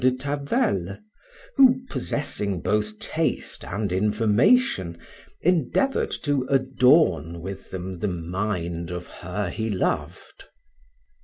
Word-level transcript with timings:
de 0.03 0.09
Tavel, 0.09 0.97
who, 1.57 1.83
possessing 1.87 2.59
both 2.59 2.97
taste 2.97 3.63
and 3.63 3.91
information, 3.91 4.97
endeavored 5.41 6.09
to 6.09 6.43
adorn 6.49 7.39
with 7.39 7.69
them 7.69 7.99
the 7.99 8.07
mind 8.07 8.89
of 8.89 9.05
her 9.05 9.51
he 9.51 9.69
loved. 9.69 10.45